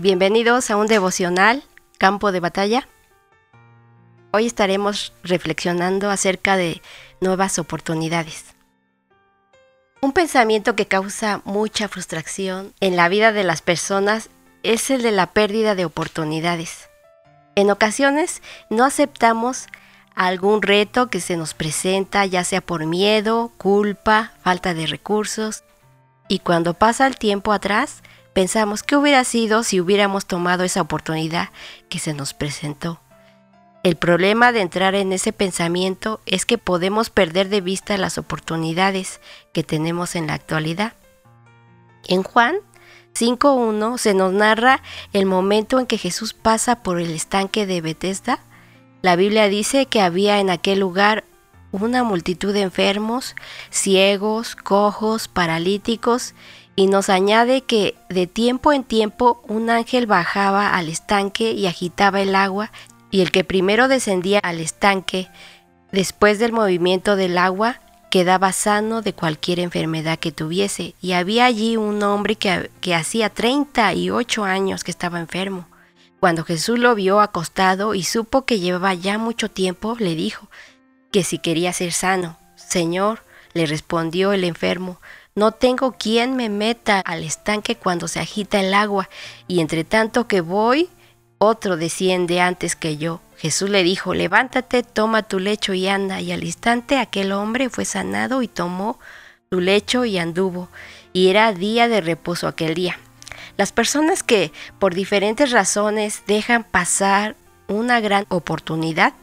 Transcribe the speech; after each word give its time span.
Bienvenidos 0.00 0.70
a 0.70 0.76
un 0.76 0.86
devocional 0.86 1.64
Campo 1.98 2.30
de 2.30 2.38
Batalla. 2.38 2.86
Hoy 4.30 4.46
estaremos 4.46 5.12
reflexionando 5.24 6.08
acerca 6.08 6.56
de 6.56 6.80
nuevas 7.20 7.58
oportunidades. 7.58 8.44
Un 10.00 10.12
pensamiento 10.12 10.76
que 10.76 10.86
causa 10.86 11.42
mucha 11.44 11.88
frustración 11.88 12.74
en 12.78 12.94
la 12.94 13.08
vida 13.08 13.32
de 13.32 13.42
las 13.42 13.60
personas 13.60 14.30
es 14.62 14.88
el 14.90 15.02
de 15.02 15.10
la 15.10 15.32
pérdida 15.32 15.74
de 15.74 15.84
oportunidades. 15.84 16.88
En 17.56 17.68
ocasiones 17.68 18.40
no 18.70 18.84
aceptamos 18.84 19.66
algún 20.14 20.62
reto 20.62 21.10
que 21.10 21.18
se 21.18 21.36
nos 21.36 21.54
presenta, 21.54 22.24
ya 22.24 22.44
sea 22.44 22.60
por 22.60 22.86
miedo, 22.86 23.50
culpa, 23.58 24.30
falta 24.44 24.74
de 24.74 24.86
recursos, 24.86 25.64
y 26.28 26.38
cuando 26.38 26.74
pasa 26.74 27.08
el 27.08 27.16
tiempo 27.16 27.52
atrás, 27.52 28.04
Pensamos 28.38 28.84
qué 28.84 28.96
hubiera 28.96 29.24
sido 29.24 29.64
si 29.64 29.80
hubiéramos 29.80 30.24
tomado 30.24 30.62
esa 30.62 30.80
oportunidad 30.80 31.48
que 31.88 31.98
se 31.98 32.14
nos 32.14 32.34
presentó. 32.34 33.00
El 33.82 33.96
problema 33.96 34.52
de 34.52 34.60
entrar 34.60 34.94
en 34.94 35.12
ese 35.12 35.32
pensamiento 35.32 36.20
es 36.24 36.46
que 36.46 36.56
podemos 36.56 37.10
perder 37.10 37.48
de 37.48 37.60
vista 37.60 37.98
las 37.98 38.16
oportunidades 38.16 39.20
que 39.52 39.64
tenemos 39.64 40.14
en 40.14 40.28
la 40.28 40.34
actualidad. 40.34 40.92
En 42.06 42.22
Juan 42.22 42.58
5.1 43.12 43.98
se 43.98 44.14
nos 44.14 44.32
narra 44.32 44.82
el 45.12 45.26
momento 45.26 45.80
en 45.80 45.86
que 45.86 45.98
Jesús 45.98 46.32
pasa 46.32 46.84
por 46.84 47.00
el 47.00 47.10
estanque 47.10 47.66
de 47.66 47.80
Bethesda. 47.80 48.38
La 49.02 49.16
Biblia 49.16 49.48
dice 49.48 49.86
que 49.86 50.00
había 50.00 50.38
en 50.38 50.50
aquel 50.50 50.78
lugar 50.78 51.24
una 51.72 52.04
multitud 52.04 52.52
de 52.52 52.60
enfermos, 52.60 53.34
ciegos, 53.70 54.54
cojos, 54.54 55.26
paralíticos 55.26 56.34
y 56.78 56.86
nos 56.86 57.08
añade 57.08 57.62
que 57.62 57.96
de 58.08 58.28
tiempo 58.28 58.72
en 58.72 58.84
tiempo 58.84 59.42
un 59.48 59.68
ángel 59.68 60.06
bajaba 60.06 60.76
al 60.76 60.88
estanque 60.88 61.50
y 61.50 61.66
agitaba 61.66 62.20
el 62.20 62.36
agua, 62.36 62.70
y 63.10 63.20
el 63.20 63.32
que 63.32 63.42
primero 63.42 63.88
descendía 63.88 64.38
al 64.38 64.60
estanque, 64.60 65.26
después 65.90 66.38
del 66.38 66.52
movimiento 66.52 67.16
del 67.16 67.36
agua, 67.36 67.80
quedaba 68.12 68.52
sano 68.52 69.02
de 69.02 69.12
cualquier 69.12 69.58
enfermedad 69.58 70.20
que 70.20 70.30
tuviese. 70.30 70.94
Y 71.02 71.14
había 71.14 71.46
allí 71.46 71.76
un 71.76 72.00
hombre 72.04 72.36
que, 72.36 72.70
que 72.80 72.94
hacía 72.94 73.28
38 73.28 74.44
años 74.44 74.84
que 74.84 74.92
estaba 74.92 75.18
enfermo. 75.18 75.66
Cuando 76.20 76.44
Jesús 76.44 76.78
lo 76.78 76.94
vio 76.94 77.20
acostado 77.20 77.96
y 77.96 78.04
supo 78.04 78.44
que 78.44 78.60
llevaba 78.60 78.94
ya 78.94 79.18
mucho 79.18 79.50
tiempo, 79.50 79.96
le 79.98 80.14
dijo 80.14 80.48
que 81.10 81.24
si 81.24 81.38
quería 81.38 81.72
ser 81.72 81.90
sano. 81.90 82.38
Señor, 82.54 83.24
le 83.52 83.66
respondió 83.66 84.32
el 84.32 84.44
enfermo, 84.44 85.00
no 85.38 85.52
tengo 85.52 85.92
quien 85.92 86.34
me 86.34 86.48
meta 86.48 86.98
al 86.98 87.22
estanque 87.22 87.76
cuando 87.76 88.08
se 88.08 88.18
agita 88.18 88.58
el 88.58 88.74
agua, 88.74 89.08
y 89.46 89.60
entre 89.60 89.84
tanto 89.84 90.26
que 90.26 90.40
voy, 90.40 90.90
otro 91.38 91.76
desciende 91.76 92.40
antes 92.40 92.74
que 92.74 92.96
yo. 92.96 93.20
Jesús 93.36 93.70
le 93.70 93.84
dijo, 93.84 94.14
levántate, 94.14 94.82
toma 94.82 95.22
tu 95.22 95.38
lecho 95.38 95.72
y 95.74 95.86
anda. 95.86 96.20
Y 96.20 96.32
al 96.32 96.42
instante 96.42 96.98
aquel 96.98 97.30
hombre 97.30 97.70
fue 97.70 97.84
sanado 97.84 98.42
y 98.42 98.48
tomó 98.48 98.98
su 99.48 99.60
lecho 99.60 100.04
y 100.04 100.18
anduvo. 100.18 100.68
Y 101.12 101.28
era 101.28 101.52
día 101.52 101.86
de 101.86 102.00
reposo 102.00 102.48
aquel 102.48 102.74
día. 102.74 102.98
Las 103.56 103.70
personas 103.70 104.24
que 104.24 104.52
por 104.80 104.92
diferentes 104.92 105.52
razones 105.52 106.24
dejan 106.26 106.64
pasar 106.64 107.36
una 107.68 108.00
gran 108.00 108.26
oportunidad, 108.28 109.14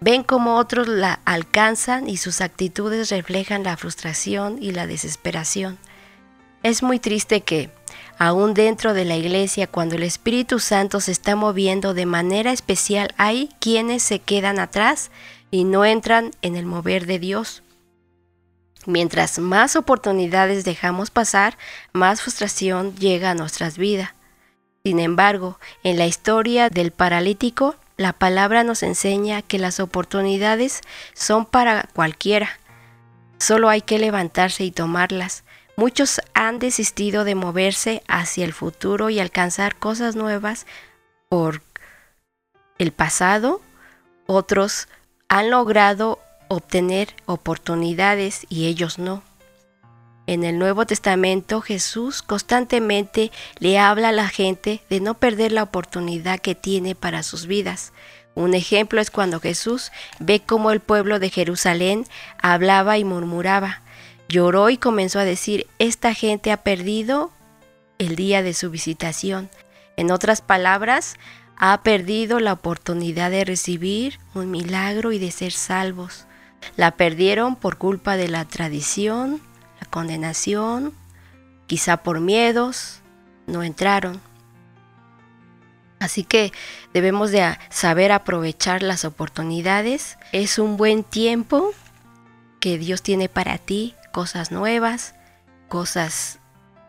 Ven 0.00 0.22
cómo 0.22 0.56
otros 0.56 0.88
la 0.88 1.20
alcanzan 1.24 2.08
y 2.08 2.16
sus 2.16 2.40
actitudes 2.40 3.10
reflejan 3.10 3.62
la 3.62 3.76
frustración 3.76 4.58
y 4.60 4.72
la 4.72 4.86
desesperación. 4.86 5.78
Es 6.62 6.82
muy 6.82 6.98
triste 6.98 7.42
que, 7.42 7.70
aún 8.18 8.54
dentro 8.54 8.94
de 8.94 9.04
la 9.04 9.16
iglesia, 9.16 9.66
cuando 9.66 9.96
el 9.96 10.02
Espíritu 10.02 10.58
Santo 10.58 11.00
se 11.00 11.12
está 11.12 11.36
moviendo 11.36 11.94
de 11.94 12.06
manera 12.06 12.52
especial, 12.52 13.14
hay 13.16 13.50
quienes 13.60 14.02
se 14.02 14.18
quedan 14.18 14.58
atrás 14.58 15.10
y 15.50 15.64
no 15.64 15.84
entran 15.84 16.32
en 16.42 16.56
el 16.56 16.66
mover 16.66 17.06
de 17.06 17.18
Dios. 17.18 17.62
Mientras 18.86 19.38
más 19.38 19.76
oportunidades 19.76 20.64
dejamos 20.64 21.10
pasar, 21.10 21.56
más 21.92 22.20
frustración 22.20 22.94
llega 22.96 23.30
a 23.30 23.34
nuestras 23.34 23.78
vidas. 23.78 24.10
Sin 24.84 25.00
embargo, 25.00 25.58
en 25.82 25.96
la 25.96 26.06
historia 26.06 26.68
del 26.68 26.90
paralítico, 26.90 27.76
la 27.96 28.12
palabra 28.12 28.64
nos 28.64 28.82
enseña 28.82 29.42
que 29.42 29.58
las 29.58 29.78
oportunidades 29.78 30.80
son 31.14 31.46
para 31.46 31.88
cualquiera. 31.94 32.58
Solo 33.38 33.68
hay 33.68 33.82
que 33.82 33.98
levantarse 33.98 34.64
y 34.64 34.70
tomarlas. 34.70 35.44
Muchos 35.76 36.20
han 36.34 36.58
desistido 36.58 37.24
de 37.24 37.34
moverse 37.34 38.02
hacia 38.08 38.44
el 38.44 38.52
futuro 38.52 39.10
y 39.10 39.20
alcanzar 39.20 39.76
cosas 39.76 40.16
nuevas 40.16 40.66
por 41.28 41.62
el 42.78 42.92
pasado. 42.92 43.60
Otros 44.26 44.88
han 45.28 45.50
logrado 45.50 46.20
obtener 46.48 47.14
oportunidades 47.26 48.46
y 48.48 48.66
ellos 48.66 48.98
no. 48.98 49.22
En 50.26 50.42
el 50.42 50.58
Nuevo 50.58 50.86
Testamento 50.86 51.60
Jesús 51.60 52.22
constantemente 52.22 53.30
le 53.58 53.78
habla 53.78 54.08
a 54.08 54.12
la 54.12 54.28
gente 54.28 54.80
de 54.88 55.00
no 55.00 55.14
perder 55.14 55.52
la 55.52 55.62
oportunidad 55.62 56.40
que 56.40 56.54
tiene 56.54 56.94
para 56.94 57.22
sus 57.22 57.46
vidas. 57.46 57.92
Un 58.34 58.54
ejemplo 58.54 59.00
es 59.00 59.10
cuando 59.10 59.38
Jesús 59.38 59.92
ve 60.18 60.40
cómo 60.40 60.70
el 60.70 60.80
pueblo 60.80 61.18
de 61.18 61.30
Jerusalén 61.30 62.04
hablaba 62.40 62.96
y 62.98 63.04
murmuraba. 63.04 63.82
Lloró 64.28 64.70
y 64.70 64.78
comenzó 64.78 65.18
a 65.18 65.24
decir, 65.24 65.66
esta 65.78 66.14
gente 66.14 66.50
ha 66.50 66.62
perdido 66.62 67.30
el 67.98 68.16
día 68.16 68.42
de 68.42 68.54
su 68.54 68.70
visitación. 68.70 69.50
En 69.96 70.10
otras 70.10 70.40
palabras, 70.40 71.16
ha 71.56 71.82
perdido 71.82 72.40
la 72.40 72.54
oportunidad 72.54 73.30
de 73.30 73.44
recibir 73.44 74.18
un 74.34 74.50
milagro 74.50 75.12
y 75.12 75.18
de 75.18 75.30
ser 75.30 75.52
salvos. 75.52 76.26
La 76.76 76.92
perdieron 76.92 77.56
por 77.56 77.76
culpa 77.76 78.16
de 78.16 78.28
la 78.28 78.44
tradición, 78.46 79.40
condenación, 79.94 80.92
quizá 81.68 81.98
por 81.98 82.18
miedos, 82.18 83.00
no 83.46 83.62
entraron. 83.62 84.20
Así 86.00 86.24
que 86.24 86.52
debemos 86.92 87.30
de 87.30 87.56
saber 87.70 88.10
aprovechar 88.10 88.82
las 88.82 89.04
oportunidades. 89.04 90.18
Es 90.32 90.58
un 90.58 90.76
buen 90.76 91.04
tiempo 91.04 91.72
que 92.58 92.76
Dios 92.76 93.02
tiene 93.02 93.28
para 93.28 93.56
ti, 93.56 93.94
cosas 94.10 94.50
nuevas, 94.50 95.14
cosas 95.68 96.40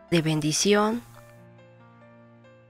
de 0.10 0.24
bendición. 0.24 1.04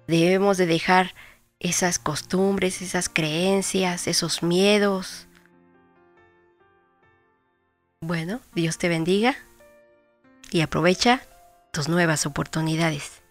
Debemos 0.05 0.57
de 0.57 0.65
dejar 0.65 1.15
esas 1.61 1.97
costumbres, 1.97 2.81
esas 2.81 3.07
creencias, 3.07 4.05
esos 4.05 4.43
miedos. 4.43 5.27
Bueno, 8.01 8.41
Dios 8.53 8.77
te 8.77 8.89
bendiga 8.89 9.37
y 10.55 10.61
aprovecha 10.61 11.21
tus 11.73 11.89
nuevas 11.89 12.25
oportunidades. 12.25 13.24